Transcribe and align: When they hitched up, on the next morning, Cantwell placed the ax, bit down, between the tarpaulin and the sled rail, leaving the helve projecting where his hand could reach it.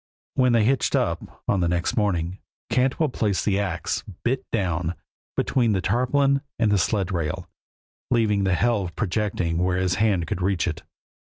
When 0.33 0.53
they 0.53 0.63
hitched 0.65 0.95
up, 0.95 1.43
on 1.47 1.59
the 1.59 1.67
next 1.67 1.95
morning, 1.95 2.39
Cantwell 2.71 3.09
placed 3.09 3.45
the 3.45 3.59
ax, 3.59 4.03
bit 4.23 4.43
down, 4.51 4.95
between 5.37 5.73
the 5.73 5.79
tarpaulin 5.81 6.41
and 6.57 6.71
the 6.71 6.79
sled 6.79 7.11
rail, 7.11 7.47
leaving 8.09 8.43
the 8.43 8.55
helve 8.55 8.95
projecting 8.95 9.59
where 9.59 9.77
his 9.77 9.93
hand 10.01 10.25
could 10.25 10.41
reach 10.41 10.67
it. 10.67 10.81